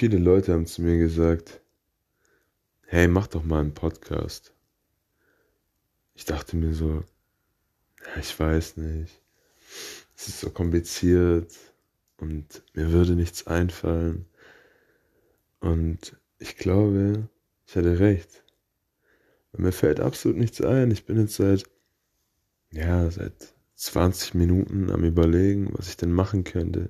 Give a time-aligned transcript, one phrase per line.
[0.00, 1.60] viele Leute haben zu mir gesagt,
[2.86, 4.54] hey, mach doch mal einen Podcast.
[6.14, 7.04] Ich dachte mir so,
[8.18, 9.20] ich weiß nicht,
[10.16, 11.54] es ist so kompliziert
[12.16, 14.24] und mir würde nichts einfallen.
[15.60, 17.28] Und ich glaube,
[17.66, 18.42] ich hatte recht.
[19.52, 20.90] Mir fällt absolut nichts ein.
[20.92, 21.64] Ich bin jetzt seit,
[22.72, 26.88] ja, seit 20 Minuten am Überlegen, was ich denn machen könnte.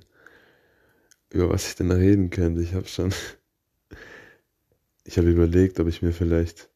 [1.31, 2.61] Über was ich denn reden könnte.
[2.61, 3.13] Ich habe schon,
[5.05, 6.69] ich habe überlegt, ob ich mir vielleicht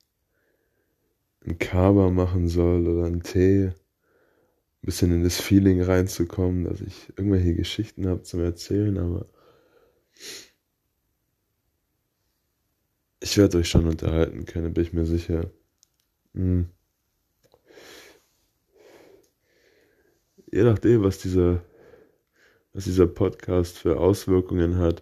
[1.46, 3.66] ein Kaba machen soll oder einen Tee.
[3.68, 3.74] Ein
[4.82, 9.28] bisschen in das Feeling reinzukommen, dass ich irgendwelche Geschichten habe zum Erzählen, aber
[13.20, 15.52] ich werde euch schon unterhalten können, bin ich mir sicher.
[16.34, 16.70] Hm.
[20.52, 21.64] Je nachdem, was dieser,
[22.76, 25.02] was dieser Podcast für Auswirkungen hat,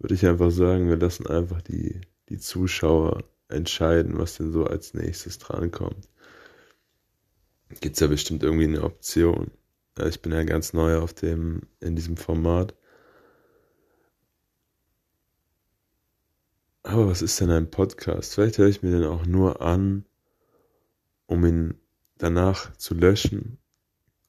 [0.00, 4.92] würde ich einfach sagen, wir lassen einfach die, die Zuschauer entscheiden, was denn so als
[4.92, 6.08] nächstes drankommt.
[7.80, 9.52] Gibt es ja bestimmt irgendwie eine Option.
[10.04, 12.74] Ich bin ja ganz neu auf dem, in diesem Format.
[16.82, 18.34] Aber was ist denn ein Podcast?
[18.34, 20.06] Vielleicht höre ich mir den auch nur an,
[21.26, 21.74] um ihn
[22.18, 23.58] danach zu löschen,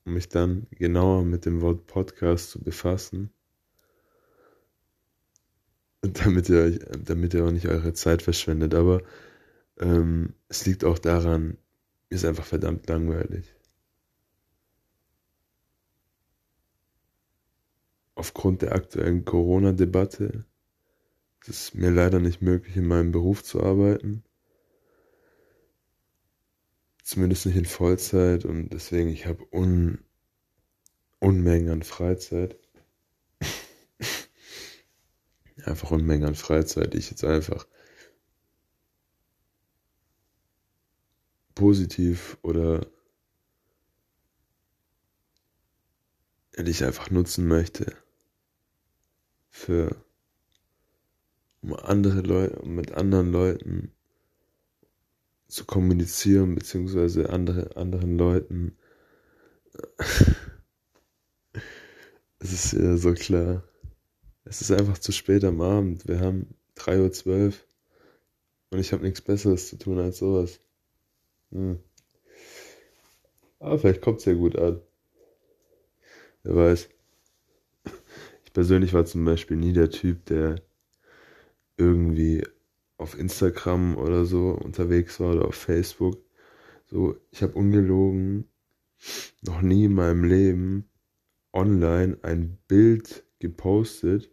[0.06, 3.32] um mich dann genauer mit dem Wort Podcast zu befassen.
[6.14, 8.74] damit ihr, damit ihr auch nicht eure Zeit verschwendet.
[8.74, 9.02] Aber
[9.80, 11.58] ähm, es liegt auch daran,
[12.10, 13.54] mir ist einfach verdammt langweilig.
[18.16, 20.46] Aufgrund der aktuellen Corona-Debatte
[21.42, 24.24] ist es mir leider nicht möglich, in meinem Beruf zu arbeiten.
[27.06, 30.04] Zumindest nicht in Vollzeit und deswegen, ich habe Un
[31.20, 32.58] Unmengen an Freizeit.
[35.66, 37.68] einfach Unmengen an Freizeit, die ich jetzt einfach
[41.54, 42.88] positiv oder
[46.58, 47.96] die ich einfach nutzen möchte
[49.52, 50.04] für
[51.62, 53.95] um andere Leute, um mit anderen Leuten
[55.48, 58.78] zu kommunizieren, beziehungsweise andere, anderen Leuten.
[62.40, 63.64] es ist ja so klar.
[64.44, 66.08] Es ist einfach zu spät am Abend.
[66.08, 67.54] Wir haben 3.12 Uhr
[68.72, 70.60] und ich habe nichts Besseres zu tun als sowas.
[71.52, 71.80] Hm.
[73.60, 74.82] Aber vielleicht kommt es ja gut an.
[76.44, 76.90] Wer weiß.
[78.44, 80.62] Ich persönlich war zum Beispiel nie der Typ, der
[81.78, 82.44] irgendwie
[83.06, 86.18] auf Instagram oder so unterwegs war oder auf Facebook.
[86.88, 88.50] So, ich habe ungelogen
[89.44, 90.90] noch nie in meinem Leben
[91.54, 94.32] online ein Bild gepostet.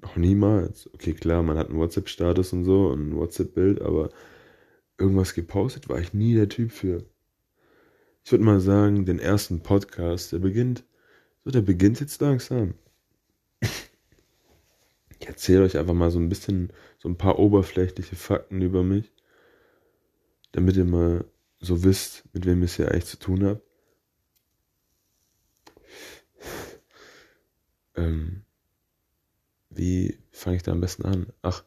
[0.00, 0.88] Noch niemals.
[0.94, 4.10] Okay, klar, man hat einen WhatsApp-Status und so und ein WhatsApp-Bild, aber
[4.96, 7.04] irgendwas gepostet war ich nie der Typ für.
[8.24, 10.84] Ich würde mal sagen, den ersten Podcast, der beginnt,
[11.44, 12.74] so der beginnt jetzt langsam.
[15.24, 19.10] Ich erzähle euch einfach mal so ein bisschen, so ein paar oberflächliche Fakten über mich,
[20.52, 21.24] damit ihr mal
[21.60, 23.62] so wisst, mit wem ihr es hier eigentlich zu tun habt.
[27.94, 28.44] Ähm,
[29.70, 31.32] wie fange ich da am besten an?
[31.40, 31.64] Ach,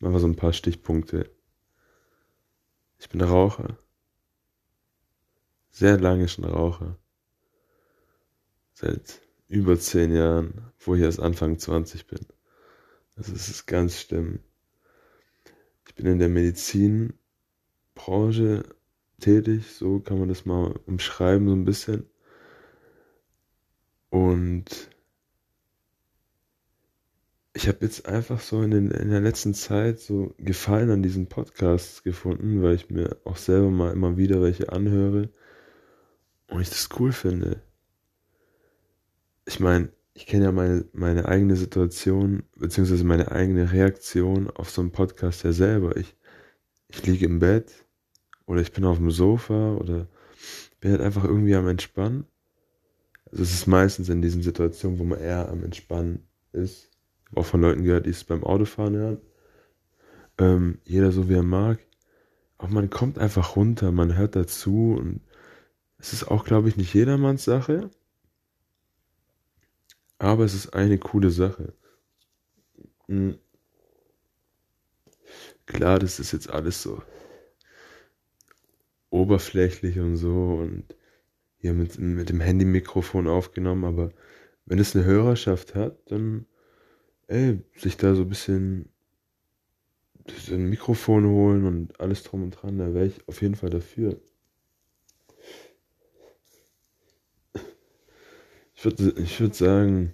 [0.00, 1.30] machen wir so ein paar Stichpunkte.
[2.98, 3.78] Ich bin Raucher.
[5.70, 6.98] Sehr lange schon Raucher.
[8.74, 12.26] Seit über zehn Jahren, wo ich erst Anfang 20 bin.
[13.16, 14.40] Das ist ganz schlimm.
[15.86, 18.64] Ich bin in der Medizinbranche
[19.20, 22.06] tätig, so kann man das mal umschreiben, so ein bisschen.
[24.10, 24.90] Und
[27.54, 31.28] ich habe jetzt einfach so in, den, in der letzten Zeit so Gefallen an diesen
[31.28, 35.28] Podcasts gefunden, weil ich mir auch selber mal immer wieder welche anhöre
[36.48, 37.62] und ich das cool finde.
[39.44, 44.82] Ich meine, ich kenne ja meine, meine eigene Situation, beziehungsweise meine eigene Reaktion auf so
[44.82, 45.96] einen Podcast ja selber.
[45.96, 46.14] Ich,
[46.88, 47.86] ich liege im Bett
[48.46, 50.08] oder ich bin auf dem Sofa oder
[50.80, 52.26] bin halt einfach irgendwie am Entspannen.
[53.30, 56.90] Also es ist meistens in diesen Situationen, wo man eher am Entspannen ist.
[57.22, 59.18] Ich habe auch von Leuten gehört, die es beim Autofahren hören.
[60.38, 61.78] Ähm, jeder so wie er mag.
[62.58, 65.20] Aber man kommt einfach runter, man hört dazu und
[65.98, 67.90] es ist auch, glaube ich, nicht jedermanns Sache.
[70.22, 71.74] Aber es ist eine coole Sache.
[73.08, 73.38] Mhm.
[75.66, 77.02] Klar, das ist jetzt alles so
[79.10, 80.94] oberflächlich und so und
[81.58, 84.12] hier mit, mit dem Handy-Mikrofon aufgenommen, aber
[84.64, 86.46] wenn es eine Hörerschaft hat, dann
[87.26, 88.90] ey, sich da so ein bisschen
[90.52, 94.20] ein Mikrofon holen und alles drum und dran, da wäre ich auf jeden Fall dafür.
[98.82, 100.12] Ich würde ich würd sagen,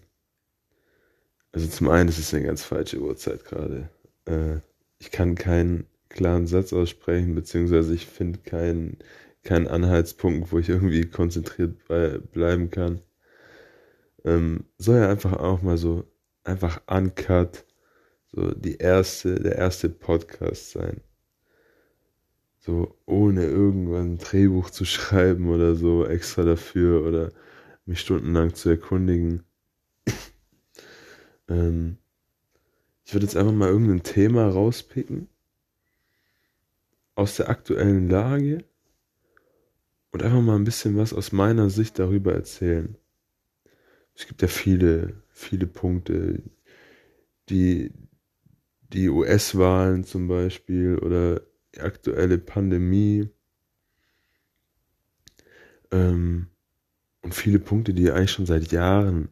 [1.52, 3.88] also zum einen ist es eine ganz falsche Uhrzeit gerade.
[4.26, 4.56] Äh,
[4.98, 8.98] ich kann keinen klaren Satz aussprechen, beziehungsweise ich finde keinen,
[9.42, 13.00] keinen Anhaltspunkt, wo ich irgendwie konzentriert bleiben kann.
[14.26, 16.04] Ähm, soll ja einfach auch mal so
[16.44, 17.64] einfach uncut,
[18.30, 21.00] so die erste, der erste Podcast sein.
[22.58, 27.32] So ohne irgendwann ein Drehbuch zu schreiben oder so extra dafür oder
[27.88, 29.44] mich stundenlang zu erkundigen.
[31.48, 31.96] ähm,
[33.04, 35.28] ich würde jetzt einfach mal irgendein Thema rauspicken
[37.14, 38.64] aus der aktuellen Lage
[40.12, 42.96] und einfach mal ein bisschen was aus meiner Sicht darüber erzählen.
[44.14, 46.42] Es gibt ja viele, viele Punkte,
[47.48, 47.92] die,
[48.92, 51.40] die US-Wahlen zum Beispiel oder
[51.74, 53.30] die aktuelle Pandemie
[55.90, 56.48] ähm,
[57.22, 59.30] und viele Punkte, die eigentlich schon seit Jahren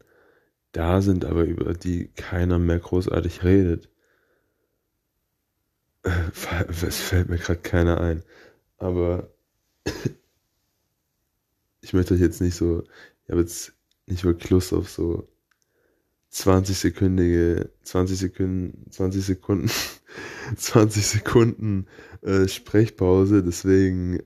[0.71, 3.89] da sind, aber über die keiner mehr großartig redet.
[6.83, 8.23] Es fällt mir gerade keiner ein.
[8.77, 9.29] Aber
[11.81, 12.83] ich möchte euch jetzt nicht so,
[13.25, 13.73] ich habe jetzt
[14.05, 15.27] nicht wirklich Lust auf so
[16.29, 19.71] 20 sekündige, 20 Sekunden, 20 Sekunden,
[20.55, 21.87] 20 Sekunden
[22.21, 23.43] äh, Sprechpause.
[23.43, 24.19] Deswegen,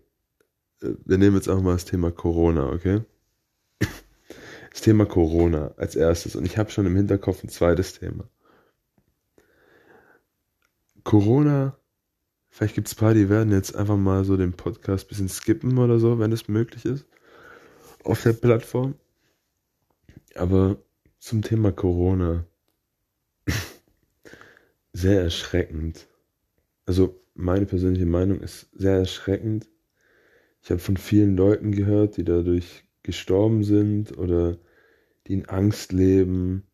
[0.81, 3.01] äh, wir nehmen jetzt auch mal das Thema Corona, okay?
[4.71, 6.35] Das Thema Corona als erstes.
[6.35, 8.27] Und ich habe schon im Hinterkopf ein zweites Thema.
[11.03, 11.77] Corona,
[12.49, 15.29] vielleicht gibt es ein paar, die werden jetzt einfach mal so den Podcast ein bisschen
[15.29, 17.05] skippen oder so, wenn es möglich ist.
[18.03, 18.95] Auf der Plattform.
[20.35, 20.77] Aber
[21.19, 22.45] zum Thema Corona.
[24.93, 26.07] Sehr erschreckend.
[26.85, 29.69] Also meine persönliche Meinung ist sehr erschreckend.
[30.61, 34.57] Ich habe von vielen Leuten gehört, die dadurch gestorben sind oder
[35.27, 36.67] die in Angst leben.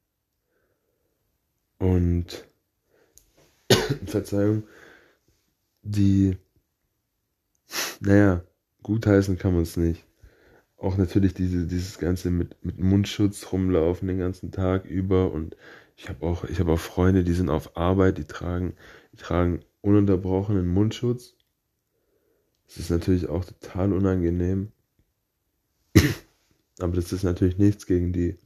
[1.79, 2.47] Und
[4.06, 4.63] Verzeihung,
[5.83, 6.38] die,
[8.00, 8.44] naja,
[8.83, 10.06] gutheißen kann man es nicht.
[10.77, 15.56] Auch natürlich diese, dieses Ganze mit, mit Mundschutz rumlaufen den ganzen Tag über und
[15.95, 18.75] ich habe auch, ich habe auch Freunde, die sind auf Arbeit, die tragen,
[19.12, 21.35] die tragen ununterbrochenen Mundschutz.
[22.68, 24.71] Das ist natürlich auch total unangenehm.
[26.79, 28.38] Aber das ist natürlich nichts gegen die,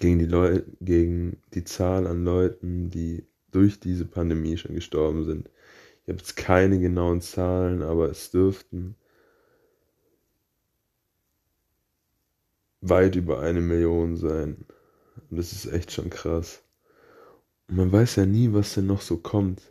[0.00, 5.50] gegen die Leute, gegen die Zahl an Leuten, die durch diese Pandemie schon gestorben sind.
[6.02, 8.96] Ich habe jetzt keine genauen Zahlen, aber es dürften
[12.80, 14.64] weit über eine Million sein.
[15.30, 16.62] Und das ist echt schon krass.
[17.68, 19.62] Und man weiß ja nie, was denn noch so kommt.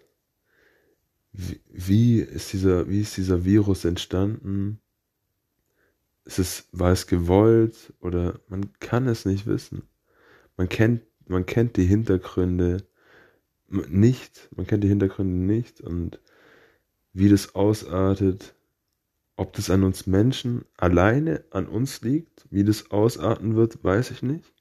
[1.33, 4.79] Wie, wie, ist dieser, wie ist dieser Virus entstanden?
[6.25, 9.83] Ist es, war es gewollt oder man kann es nicht wissen.
[10.57, 12.85] Man kennt, man kennt die Hintergründe
[13.67, 16.19] nicht, man kennt die Hintergründe nicht und
[17.13, 18.53] wie das ausartet,
[19.35, 24.21] ob das an uns Menschen alleine an uns liegt, wie das ausarten wird, weiß ich
[24.21, 24.53] nicht.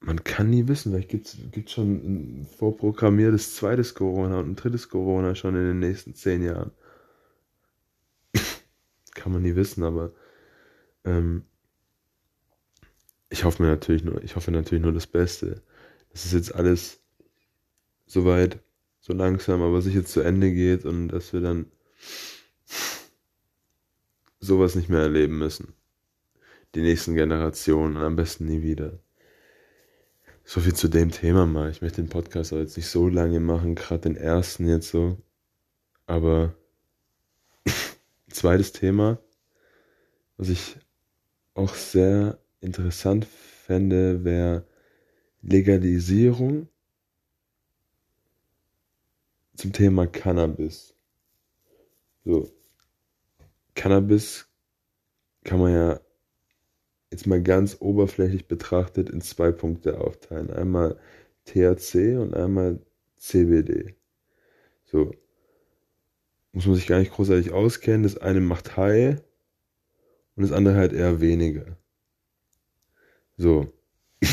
[0.00, 4.88] Man kann nie wissen, vielleicht gibt es schon ein vorprogrammiertes zweites Corona und ein drittes
[4.88, 6.70] Corona schon in den nächsten zehn Jahren
[9.18, 10.12] kann man nie wissen, aber
[11.04, 11.44] ähm,
[13.30, 15.62] ich hoffe mir natürlich nur, ich hoffe natürlich nur das Beste.
[16.10, 17.00] Dass es jetzt alles
[18.06, 18.60] so weit,
[19.00, 21.66] so langsam, aber sicher zu Ende geht und dass wir dann
[24.40, 25.74] sowas nicht mehr erleben müssen.
[26.74, 28.98] Die nächsten Generationen und am besten nie wieder.
[30.44, 31.70] So viel zu dem Thema mal.
[31.70, 35.18] Ich möchte den Podcast auch jetzt nicht so lange machen, gerade den ersten jetzt so.
[36.06, 36.54] Aber
[38.30, 39.18] zweites Thema,
[40.36, 40.76] was ich
[41.54, 44.64] auch sehr interessant fände, wäre
[45.42, 46.68] Legalisierung
[49.54, 50.94] zum Thema Cannabis.
[52.24, 52.50] So,
[53.74, 54.48] Cannabis
[55.44, 56.00] kann man ja
[57.10, 60.50] jetzt mal ganz oberflächlich betrachtet in zwei Punkte aufteilen.
[60.50, 60.98] Einmal
[61.46, 62.80] THC und einmal
[63.16, 63.94] CBD.
[64.84, 65.12] So,
[66.58, 68.02] muss man sich gar nicht großartig auskennen.
[68.02, 69.22] Das eine macht High
[70.34, 71.78] und das andere halt eher weniger.
[73.36, 73.72] So.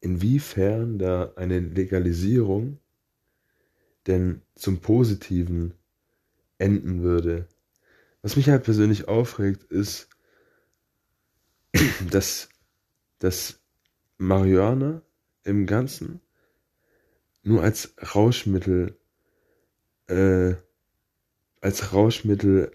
[0.00, 2.78] Inwiefern da eine Legalisierung
[4.06, 5.72] denn zum Positiven
[6.58, 7.48] enden würde.
[8.20, 10.10] Was mich halt persönlich aufregt, ist,
[12.10, 12.50] dass
[13.20, 13.58] dass
[14.18, 15.00] Marihuana
[15.44, 16.20] im Ganzen
[17.42, 18.98] nur als Rauschmittel,
[20.08, 20.54] äh,
[21.60, 22.72] als Rauschmittel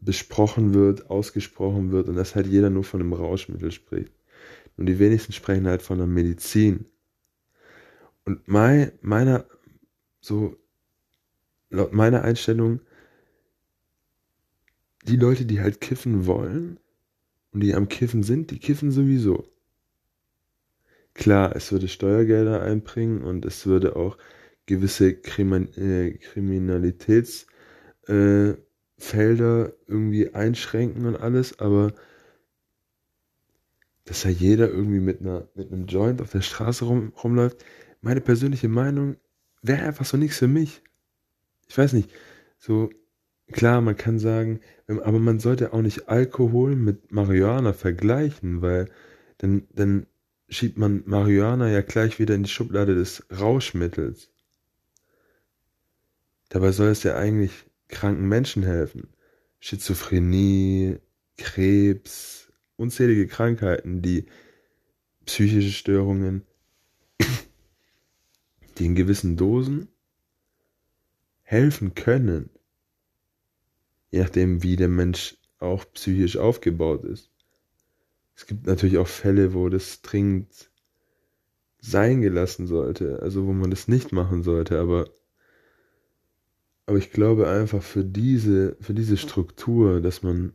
[0.00, 4.12] besprochen wird, ausgesprochen wird und dass halt jeder nur von einem Rauschmittel spricht.
[4.76, 6.86] Und die wenigsten sprechen halt von der Medizin.
[8.24, 9.46] Und mein, meiner,
[10.20, 10.56] so,
[11.70, 12.80] laut meiner Einstellung,
[15.04, 16.78] die Leute, die halt kiffen wollen
[17.52, 19.48] und die am Kiffen sind, die kiffen sowieso.
[21.14, 24.16] Klar, es würde Steuergelder einbringen und es würde auch
[24.68, 27.46] gewisse Krimin äh, Kriminalitätsfelder
[28.08, 31.92] äh, irgendwie einschränken und alles, aber
[34.04, 37.64] dass da jeder irgendwie mit, einer, mit einem Joint auf der Straße rum, rumläuft,
[38.00, 39.16] meine persönliche Meinung
[39.62, 40.82] wäre einfach so nichts für mich.
[41.66, 42.10] Ich weiß nicht,
[42.58, 42.90] so
[43.50, 48.90] klar, man kann sagen, ähm, aber man sollte auch nicht Alkohol mit Marihuana vergleichen, weil
[49.38, 50.06] dann, dann
[50.48, 54.30] schiebt man Marihuana ja gleich wieder in die Schublade des Rauschmittels.
[56.48, 57.52] Dabei soll es ja eigentlich
[57.88, 59.08] kranken Menschen helfen.
[59.60, 60.98] Schizophrenie,
[61.36, 64.26] Krebs, unzählige Krankheiten, die
[65.26, 66.42] psychische Störungen,
[68.78, 69.88] die in gewissen Dosen
[71.42, 72.50] helfen können,
[74.10, 77.30] je nachdem, wie der Mensch auch psychisch aufgebaut ist.
[78.36, 80.70] Es gibt natürlich auch Fälle, wo das dringend
[81.80, 85.10] sein gelassen sollte, also wo man das nicht machen sollte, aber
[86.88, 90.54] aber ich glaube einfach für diese für diese Struktur, dass man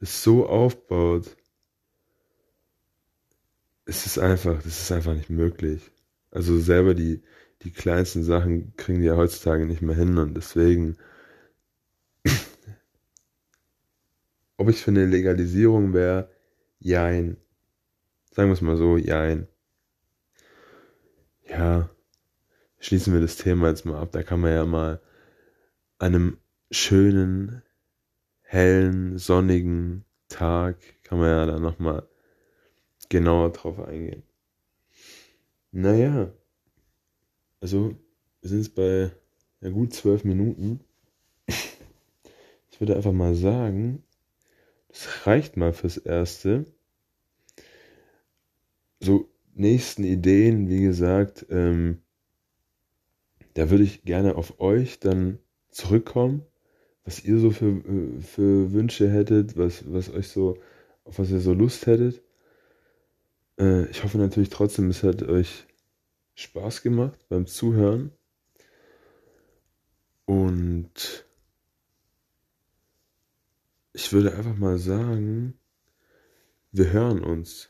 [0.00, 1.36] das so aufbaut,
[3.86, 5.90] ist es einfach, das ist einfach nicht möglich.
[6.30, 7.22] Also selber die
[7.62, 10.96] die kleinsten Sachen kriegen die ja heutzutage nicht mehr hin und deswegen
[14.56, 16.30] ob ich für eine Legalisierung wäre,
[16.80, 17.36] Jein.
[18.32, 19.48] Sagen wir es mal so, jein.
[21.48, 21.90] Ja,
[22.78, 24.10] schließen wir das Thema jetzt mal ab.
[24.12, 25.00] Da kann man ja mal
[25.98, 26.38] einem
[26.70, 27.62] schönen,
[28.42, 32.08] hellen, sonnigen Tag, kann man ja da nochmal
[33.08, 34.22] genauer drauf eingehen.
[35.72, 36.32] Naja,
[37.60, 37.96] also
[38.40, 39.10] wir sind jetzt bei
[39.60, 40.80] ja, gut zwölf Minuten.
[42.70, 44.04] Ich würde einfach mal sagen,
[44.88, 46.64] das reicht mal fürs Erste.
[49.00, 52.02] So, nächsten Ideen, wie gesagt, ähm,
[53.54, 56.42] da würde ich gerne auf euch dann zurückkommen,
[57.04, 57.82] was ihr so für,
[58.20, 60.58] für Wünsche hättet, was, was euch so,
[61.04, 62.22] auf was ihr so Lust hättet.
[63.58, 65.66] Äh, ich hoffe natürlich trotzdem, es hat euch
[66.34, 68.12] Spaß gemacht beim Zuhören.
[70.26, 71.24] Und
[73.92, 75.58] ich würde einfach mal sagen,
[76.70, 77.68] wir hören uns.